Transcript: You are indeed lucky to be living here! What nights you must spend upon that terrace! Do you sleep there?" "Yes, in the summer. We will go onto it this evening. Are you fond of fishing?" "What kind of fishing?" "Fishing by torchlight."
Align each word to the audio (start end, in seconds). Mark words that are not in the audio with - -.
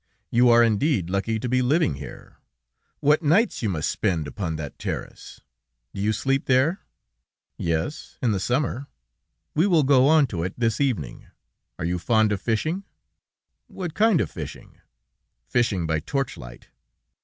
You 0.31 0.49
are 0.49 0.63
indeed 0.63 1.11
lucky 1.11 1.37
to 1.39 1.47
be 1.47 1.61
living 1.61 1.93
here! 1.97 2.37
What 3.01 3.21
nights 3.21 3.61
you 3.61 3.69
must 3.69 3.91
spend 3.91 4.25
upon 4.27 4.55
that 4.55 4.79
terrace! 4.79 5.41
Do 5.93 6.01
you 6.01 6.11
sleep 6.11 6.45
there?" 6.47 6.79
"Yes, 7.55 8.17
in 8.19 8.31
the 8.31 8.39
summer. 8.39 8.87
We 9.53 9.67
will 9.67 9.83
go 9.83 10.07
onto 10.07 10.43
it 10.43 10.55
this 10.57 10.81
evening. 10.81 11.27
Are 11.77 11.85
you 11.85 11.99
fond 11.99 12.31
of 12.31 12.41
fishing?" 12.41 12.83
"What 13.67 13.93
kind 13.93 14.19
of 14.21 14.31
fishing?" 14.31 14.79
"Fishing 15.45 15.85
by 15.85 15.99
torchlight." 15.99 16.69